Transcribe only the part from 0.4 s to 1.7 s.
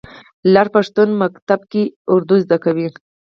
لر پښتون ښوونځي